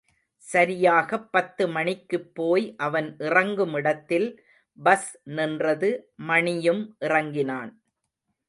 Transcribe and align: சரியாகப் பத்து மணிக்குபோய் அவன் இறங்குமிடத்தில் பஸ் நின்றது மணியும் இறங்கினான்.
சரியாகப் 0.43 1.31
பத்து 1.31 1.67
மணிக்குபோய் 1.67 2.65
அவன் 2.77 3.15
இறங்குமிடத்தில் 3.19 4.27
பஸ் 4.79 5.09
நின்றது 5.31 5.91
மணியும் 6.25 6.83
இறங்கினான். 6.99 7.71